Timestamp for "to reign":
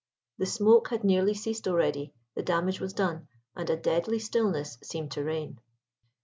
5.11-5.59